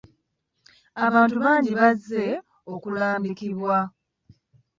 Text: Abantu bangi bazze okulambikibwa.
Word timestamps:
Abantu 1.05 1.37
bangi 1.43 1.71
bazze 1.79 2.25
okulambikibwa. 2.73 3.77